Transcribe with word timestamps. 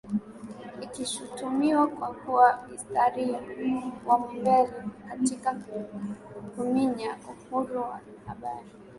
ikishutumiwa 0.85 1.87
kwa 1.87 2.07
kuwa 2.13 2.59
msitari 2.69 3.31
wa 4.05 4.19
mbele 4.19 4.69
katika 5.09 5.55
kuminya 6.55 7.17
uhuru 7.29 7.81
wa 7.81 7.99
Habari 8.25 8.69